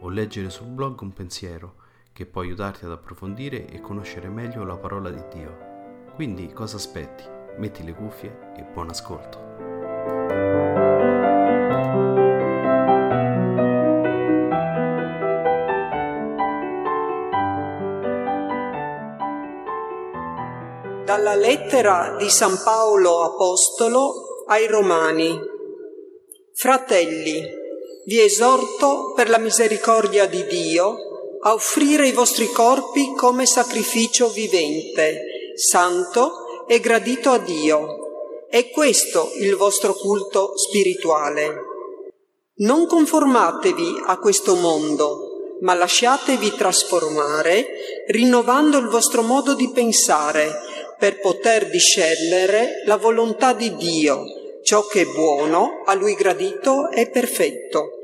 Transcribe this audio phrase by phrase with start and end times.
[0.00, 1.74] o leggere sul blog un pensiero
[2.12, 5.58] che può aiutarti ad approfondire e conoscere meglio la parola di Dio.
[6.14, 7.24] Quindi cosa aspetti?
[7.58, 9.44] Metti le cuffie e buon ascolto.
[21.04, 25.38] Dalla lettera di San Paolo Apostolo ai Romani.
[26.54, 27.55] Fratelli,
[28.06, 30.96] vi esorto per la misericordia di Dio
[31.40, 38.46] a offrire i vostri corpi come sacrificio vivente, santo e gradito a Dio.
[38.48, 41.64] È questo il vostro culto spirituale.
[42.58, 47.66] Non conformatevi a questo mondo, ma lasciatevi trasformare,
[48.06, 50.54] rinnovando il vostro modo di pensare,
[50.96, 54.24] per poter discernere la volontà di Dio,
[54.62, 57.95] ciò che è buono, a Lui gradito e perfetto.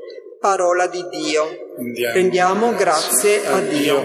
[0.43, 1.47] Parola di Dio.
[1.77, 2.13] Andiamo.
[2.15, 4.03] Rendiamo grazie a Dio.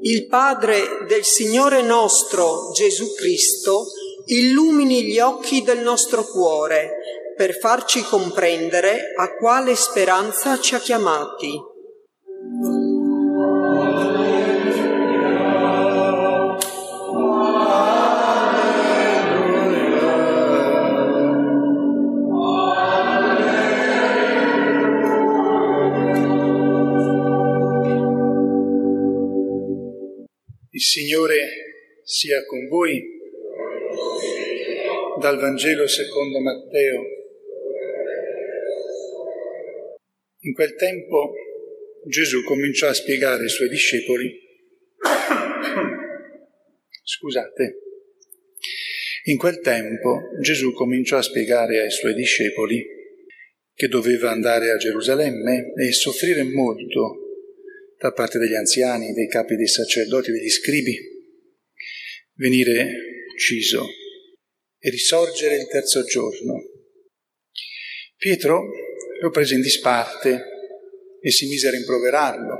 [0.00, 3.84] Il Padre del Signore nostro Gesù Cristo
[4.28, 6.96] illumini gli occhi del nostro cuore
[7.36, 11.76] per farci comprendere a quale speranza ci ha chiamati.
[30.70, 31.40] Il Signore
[32.04, 33.17] sia con voi.
[35.18, 37.02] Dal Vangelo secondo Matteo.
[40.42, 41.32] In quel tempo
[42.06, 44.30] Gesù cominciò a spiegare ai suoi discepoli,
[47.02, 47.78] scusate,
[49.24, 52.86] in quel tempo Gesù cominciò a spiegare ai suoi discepoli
[53.74, 57.16] che doveva andare a Gerusalemme e soffrire molto
[57.98, 60.96] da parte degli anziani, dei capi dei sacerdoti, degli scribi,
[62.34, 62.92] venire
[63.32, 63.84] ucciso
[64.78, 66.62] e risorgere il terzo giorno.
[68.16, 68.62] Pietro
[69.20, 70.42] lo prese in disparte
[71.20, 72.58] e si mise a rimproverarlo,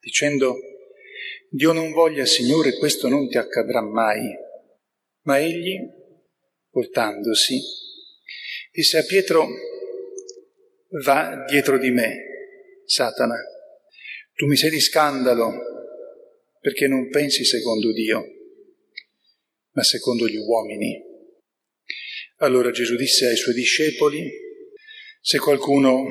[0.00, 0.58] dicendo,
[1.48, 4.22] Dio non voglia, Signore, questo non ti accadrà mai.
[5.24, 5.78] Ma egli,
[6.70, 7.60] voltandosi,
[8.72, 9.46] disse a Pietro,
[11.04, 12.16] va dietro di me,
[12.84, 13.36] Satana,
[14.34, 15.52] tu mi sei di scandalo
[16.58, 18.24] perché non pensi secondo Dio,
[19.72, 21.11] ma secondo gli uomini.
[22.42, 24.28] Allora Gesù disse ai suoi discepoli,
[25.20, 26.04] se qualcuno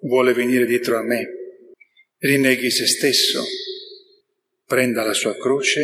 [0.00, 1.24] vuole venire dietro a me,
[2.18, 3.44] rinneghi se stesso,
[4.64, 5.82] prenda la sua croce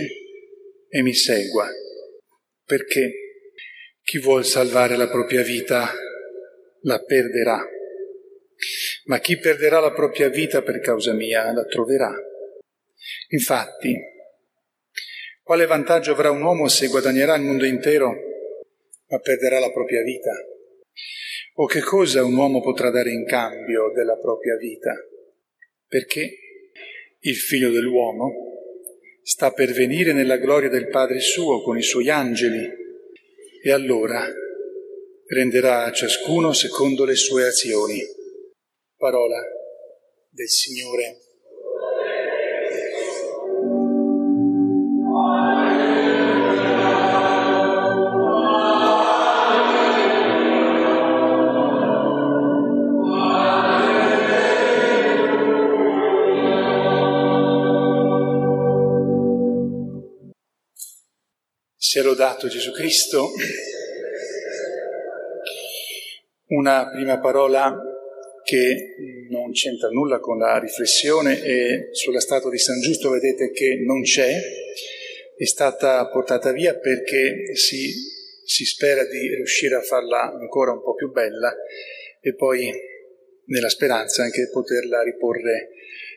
[0.88, 1.68] e mi segua,
[2.64, 3.12] perché
[4.02, 5.94] chi vuol salvare la propria vita
[6.80, 7.64] la perderà,
[9.04, 12.12] ma chi perderà la propria vita per causa mia la troverà.
[13.28, 13.96] Infatti,
[15.40, 18.30] quale vantaggio avrà un uomo se guadagnerà il mondo intero,
[19.12, 20.32] ma perderà la propria vita?
[21.56, 24.94] O che cosa un uomo potrà dare in cambio della propria vita?
[25.86, 26.38] Perché
[27.20, 28.32] il figlio dell'uomo
[29.22, 32.66] sta per venire nella gloria del Padre suo con i suoi angeli
[33.62, 34.26] e allora
[35.26, 38.00] renderà a ciascuno secondo le sue azioni.
[38.96, 39.42] Parola
[40.30, 41.18] del Signore.
[61.92, 63.32] Sia lodato Gesù Cristo.
[66.46, 67.78] Una prima parola
[68.42, 68.94] che
[69.28, 74.00] non c'entra nulla con la riflessione e sulla statua di San Giusto vedete che non
[74.00, 74.40] c'è,
[75.36, 77.92] è stata portata via perché si,
[78.42, 81.54] si spera di riuscire a farla ancora un po' più bella
[82.22, 82.72] e poi
[83.48, 85.68] nella speranza anche poterla riporre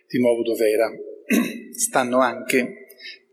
[0.07, 0.89] di nuovo dove era.
[1.75, 2.84] Stanno anche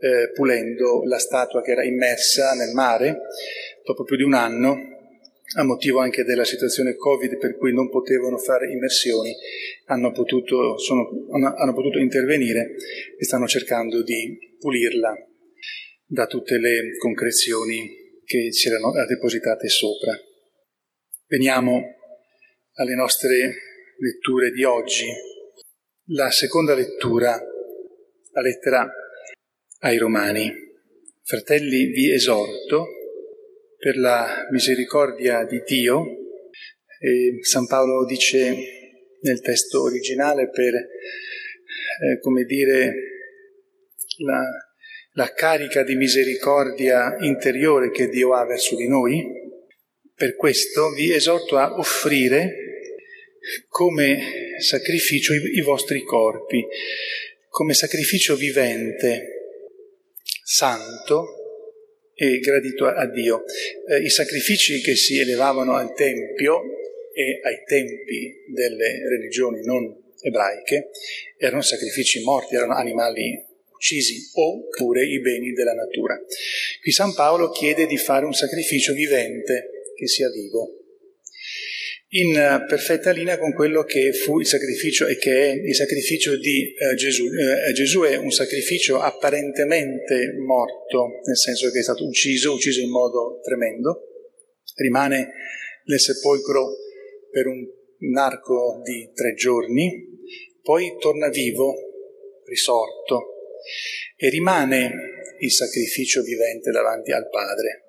[0.03, 3.21] eh, pulendo la statua che era immersa nel mare
[3.85, 4.77] dopo più di un anno,
[5.57, 9.33] a motivo anche della situazione Covid per cui non potevano fare immersioni,
[9.87, 12.75] hanno potuto, sono, hanno potuto intervenire
[13.17, 15.15] e stanno cercando di pulirla
[16.05, 20.19] da tutte le concrezioni che c'erano depositate sopra.
[21.27, 21.81] Veniamo
[22.75, 23.55] alle nostre
[23.99, 25.07] letture di oggi.
[26.07, 27.41] La seconda lettura,
[28.33, 28.91] la lettera
[29.83, 30.53] ai Romani.
[31.25, 32.87] Fratelli, vi esorto
[33.79, 36.05] per la misericordia di Dio,
[37.01, 38.55] e San Paolo dice
[39.23, 42.95] nel testo originale per, eh, come dire,
[44.25, 44.41] la,
[45.15, 49.21] la carica di misericordia interiore che Dio ha verso di noi,
[50.15, 52.55] per questo vi esorto a offrire
[53.67, 56.65] come sacrificio i, i vostri corpi,
[57.49, 59.42] come sacrificio vivente,
[60.43, 61.43] santo
[62.15, 63.45] e gradito a Dio.
[63.89, 66.61] Eh, I sacrifici che si elevavano al Tempio
[67.15, 70.91] e ai tempi delle religioni non ebraiche
[71.37, 76.19] erano sacrifici morti, erano animali uccisi oppure i beni della natura.
[76.81, 80.82] Qui San Paolo chiede di fare un sacrificio vivente che sia vivo
[82.15, 86.37] in eh, perfetta linea con quello che fu il sacrificio e che è il sacrificio
[86.37, 87.25] di eh, Gesù.
[87.25, 92.91] Eh, Gesù è un sacrificio apparentemente morto, nel senso che è stato ucciso, ucciso in
[92.91, 94.09] modo tremendo,
[94.77, 95.33] rimane
[95.85, 96.75] nel sepolcro
[97.31, 97.67] per un,
[97.99, 100.07] un arco di tre giorni,
[100.61, 101.75] poi torna vivo,
[102.45, 103.57] risorto,
[104.17, 104.93] e rimane
[105.39, 107.85] il sacrificio vivente davanti al Padre,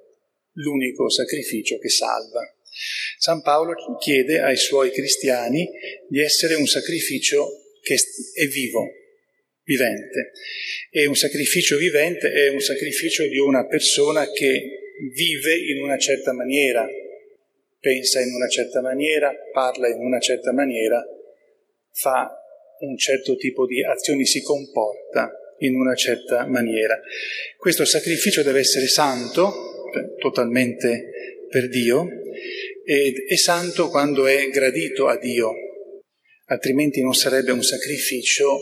[0.53, 2.52] l'unico sacrificio che salva.
[3.17, 5.67] San Paolo chiede ai suoi cristiani
[6.07, 7.47] di essere un sacrificio
[7.81, 7.95] che
[8.33, 8.87] è vivo,
[9.63, 10.31] vivente.
[10.89, 14.79] E un sacrificio vivente è un sacrificio di una persona che
[15.13, 16.87] vive in una certa maniera,
[17.79, 21.03] pensa in una certa maniera, parla in una certa maniera,
[21.91, 22.29] fa
[22.79, 26.99] un certo tipo di azioni, si comporta in una certa maniera.
[27.57, 29.87] Questo sacrificio deve essere santo,
[30.19, 32.07] totalmente per Dio,
[32.85, 35.53] ed è santo quando è gradito a Dio,
[36.45, 38.59] altrimenti non sarebbe un sacrificio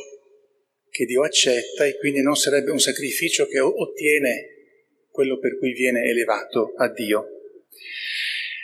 [0.89, 4.47] che Dio accetta e quindi non sarebbe un sacrificio che ottiene
[5.09, 7.25] quello per cui viene elevato a Dio.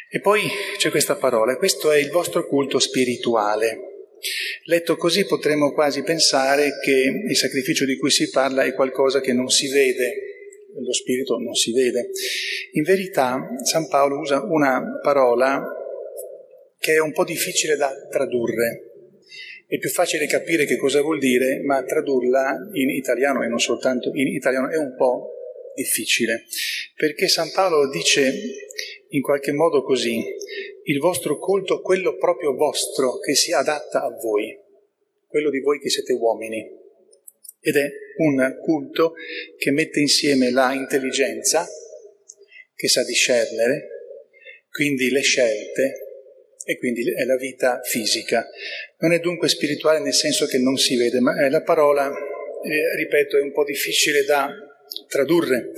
[0.09, 0.42] E poi
[0.77, 3.80] c'è questa parola, questo è il vostro culto spirituale.
[4.65, 9.33] Letto così potremmo quasi pensare che il sacrificio di cui si parla è qualcosa che
[9.33, 10.36] non si vede,
[10.84, 12.10] lo spirito non si vede.
[12.74, 15.64] In verità San Paolo usa una parola
[16.80, 18.84] che è un po' difficile da tradurre.
[19.68, 24.12] È più facile capire che cosa vuol dire, ma tradurla in italiano e non soltanto
[24.14, 25.31] in italiano è un po'
[25.76, 26.46] difficile,
[26.96, 28.34] perché San Paolo dice
[29.10, 30.24] in qualche modo così,
[30.84, 34.57] il vostro culto, quello proprio vostro che si adatta a voi,
[35.28, 36.78] quello di voi che siete uomini
[37.59, 39.14] ed è un culto
[39.57, 41.68] che mette insieme la intelligenza,
[42.76, 43.87] che sa discernere,
[44.69, 46.02] quindi le scelte
[46.64, 48.47] e quindi è la vita fisica.
[48.99, 53.37] Non è dunque spirituale nel senso che non si vede, ma la parola, eh, ripeto,
[53.37, 54.49] è un po' difficile da
[55.07, 55.71] tradurre.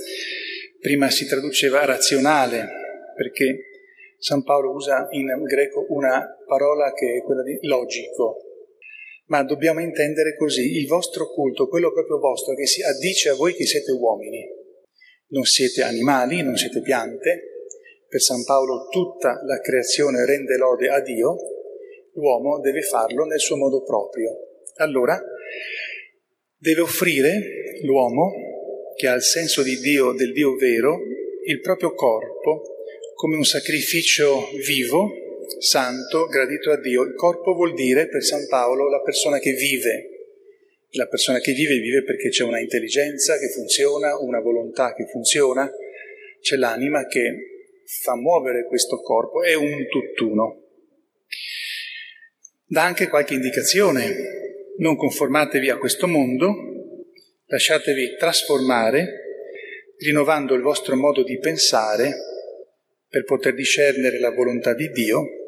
[0.80, 2.68] Prima si traduceva razionale,
[3.14, 3.70] perché
[4.18, 8.49] San Paolo usa in greco una parola che è quella di logico,
[9.30, 13.54] ma dobbiamo intendere così il vostro culto, quello proprio vostro, che si addice a voi
[13.54, 14.44] che siete uomini.
[15.28, 17.68] Non siete animali, non siete piante.
[18.08, 21.36] Per San Paolo tutta la creazione rende lode a Dio,
[22.14, 24.30] l'uomo deve farlo nel suo modo proprio.
[24.78, 25.20] Allora
[26.56, 28.32] deve offrire l'uomo,
[28.96, 30.98] che ha il senso di Dio, del Dio vero,
[31.46, 32.62] il proprio corpo
[33.14, 35.12] come un sacrificio vivo,
[35.60, 37.02] santo, gradito a Dio.
[37.02, 40.08] Il corpo vuol dire per San Paolo la persona che vive.
[40.92, 45.70] La persona che vive vive perché c'è una intelligenza che funziona, una volontà che funziona,
[46.40, 50.64] c'è l'anima che fa muovere questo corpo, è un tutt'uno.
[52.66, 54.38] Dà anche qualche indicazione.
[54.78, 56.54] Non conformatevi a questo mondo,
[57.46, 62.14] lasciatevi trasformare, rinnovando il vostro modo di pensare
[63.08, 65.39] per poter discernere la volontà di Dio,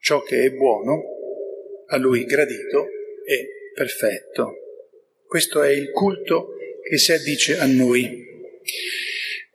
[0.00, 1.02] ciò che è buono,
[1.86, 2.86] a Lui gradito
[3.24, 4.54] e perfetto.
[5.26, 8.26] Questo è il culto che si addice a noi.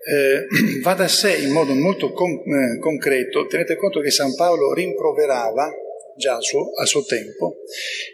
[0.05, 0.47] Eh,
[0.81, 5.71] va da sé in modo molto con, eh, concreto, tenete conto che San Paolo rimproverava
[6.17, 7.57] già a suo, a suo tempo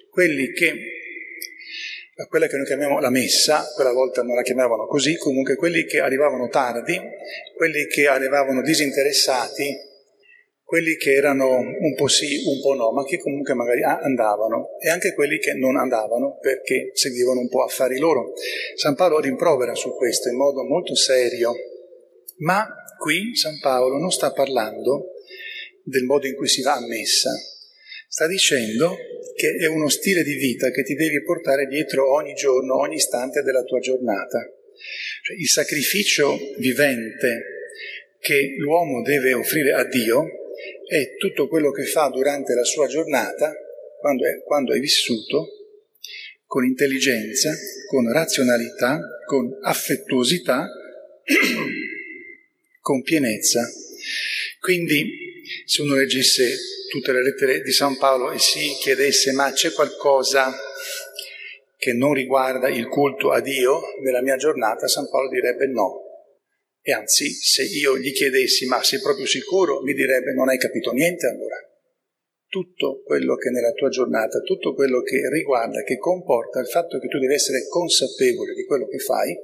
[0.10, 0.98] quelli che
[2.20, 5.86] a quella che noi chiamiamo la messa, quella volta non la chiamavano così, comunque quelli
[5.86, 7.00] che arrivavano tardi,
[7.56, 9.74] quelli che arrivavano disinteressati,
[10.70, 14.90] quelli che erano un po' sì, un po' no, ma che comunque magari andavano, e
[14.90, 18.34] anche quelli che non andavano perché seguivano un po' affari loro.
[18.76, 21.56] San Paolo rimprovera su questo in modo molto serio,
[22.42, 22.68] ma
[23.00, 25.14] qui San Paolo non sta parlando
[25.84, 27.32] del modo in cui si va a messa,
[28.08, 28.96] sta dicendo
[29.36, 33.42] che è uno stile di vita che ti devi portare dietro ogni giorno, ogni istante
[33.42, 34.38] della tua giornata.
[35.24, 37.42] Cioè, il sacrificio vivente
[38.20, 40.39] che l'uomo deve offrire a Dio
[40.88, 43.54] è tutto quello che fa durante la sua giornata,
[44.00, 45.48] quando è, quando è vissuto,
[46.46, 47.54] con intelligenza,
[47.88, 50.68] con razionalità, con affettuosità,
[52.82, 53.70] con pienezza.
[54.60, 56.58] Quindi, se uno leggesse
[56.90, 60.52] tutte le lettere di San Paolo e si chiedesse ma c'è qualcosa
[61.78, 66.09] che non riguarda il culto a Dio nella mia giornata, San Paolo direbbe no.
[66.82, 70.92] E anzi, se io gli chiedessi ma sei proprio sicuro, mi direbbe non hai capito
[70.92, 71.58] niente allora.
[72.48, 77.08] Tutto quello che nella tua giornata, tutto quello che riguarda, che comporta il fatto che
[77.08, 79.38] tu devi essere consapevole di quello che fai,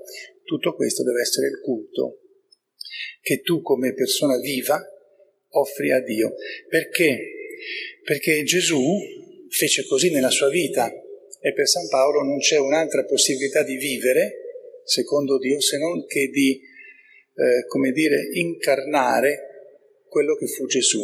[0.44, 2.22] tutto questo deve essere il culto
[3.22, 4.80] che tu come persona viva
[5.50, 6.34] offri a Dio.
[6.68, 7.34] Perché
[8.04, 8.80] perché Gesù
[9.50, 10.92] fece così nella sua vita
[11.42, 16.28] e per San Paolo non c'è un'altra possibilità di vivere, secondo Dio, se non che
[16.28, 16.62] di,
[17.36, 19.40] eh, come dire, incarnare
[20.08, 21.02] quello che fu Gesù.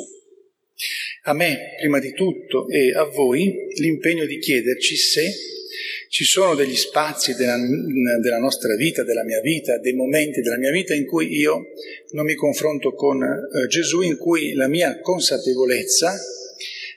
[1.24, 5.32] A me, prima di tutto, e a voi, l'impegno di chiederci se
[6.10, 7.58] ci sono degli spazi della,
[8.22, 11.68] della, nostra vita, della mia vita, dei momenti della mia vita in cui io
[12.12, 16.18] non mi confronto con eh, Gesù, in cui la mia consapevolezza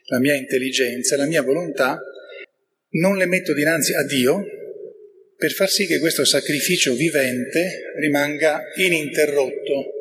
[0.06, 1.98] la mia intelligenza, la mia volontà,
[2.90, 4.44] non le metto dinanzi a Dio
[5.36, 9.92] per far sì che questo sacrificio vivente rimanga ininterrotto,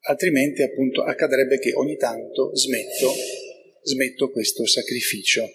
[0.00, 3.12] altrimenti appunto accadrebbe che ogni tanto smetto,
[3.82, 5.48] smetto questo sacrificio.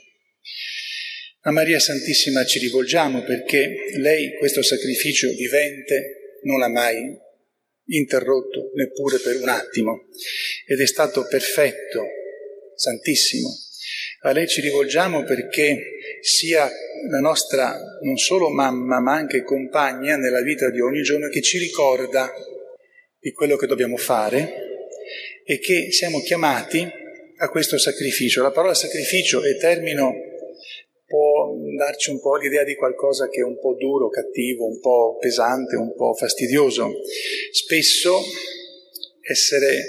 [1.42, 6.98] A Maria Santissima ci rivolgiamo perché lei questo sacrificio vivente non l'ha mai
[7.86, 10.08] interrotto neppure per un attimo
[10.68, 12.06] ed è stato perfetto
[12.82, 13.50] Santissimo.
[14.22, 15.78] A lei ci rivolgiamo perché
[16.22, 16.70] sia
[17.10, 21.58] la nostra non solo mamma ma anche compagna nella vita di ogni giorno che ci
[21.58, 22.32] ricorda
[23.20, 24.70] di quello che dobbiamo fare
[25.44, 26.88] e che siamo chiamati
[27.38, 28.42] a questo sacrificio.
[28.42, 30.14] La parola sacrificio e termino
[31.06, 35.18] può darci un po' l'idea di qualcosa che è un po' duro, cattivo, un po'
[35.18, 36.94] pesante, un po' fastidioso.
[37.52, 38.22] Spesso
[39.22, 39.84] essere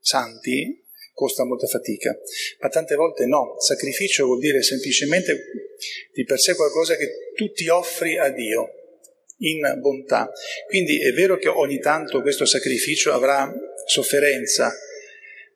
[0.00, 0.85] santi
[1.16, 2.14] costa molta fatica,
[2.60, 3.56] ma tante volte no.
[3.58, 5.34] Sacrificio vuol dire semplicemente
[6.12, 8.68] di per sé qualcosa che tu ti offri a Dio
[9.38, 10.30] in bontà.
[10.68, 13.50] Quindi è vero che ogni tanto questo sacrificio avrà
[13.86, 14.70] sofferenza,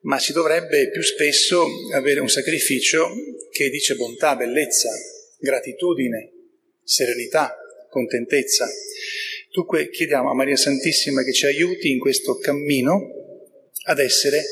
[0.03, 3.11] ma si dovrebbe più spesso avere un sacrificio
[3.51, 4.89] che dice bontà, bellezza,
[5.39, 6.33] gratitudine,
[6.83, 7.55] serenità,
[7.91, 8.67] contentezza.
[9.53, 13.19] Dunque chiediamo a Maria Santissima che ci aiuti in questo cammino
[13.85, 14.43] ad essere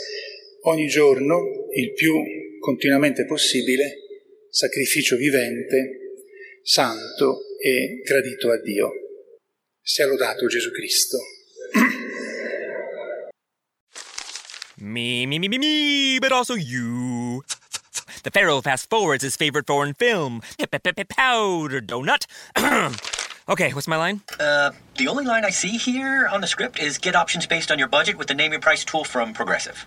[0.62, 1.40] ogni giorno
[1.74, 2.14] il più
[2.60, 4.06] continuamente possibile
[4.50, 6.20] sacrificio vivente,
[6.62, 8.90] santo e gradito a Dio.
[9.80, 11.18] Sia lodato Gesù Cristo.
[14.80, 17.42] Me, me, me, me, me, but also you.
[18.22, 20.40] The Pharaoh fast forwards his favorite foreign film,
[21.04, 22.26] Powder Donut.
[23.48, 24.22] okay, what's my line?
[24.38, 27.78] Uh, the only line I see here on the script is get options based on
[27.78, 29.86] your budget with the name your price tool from Progressive.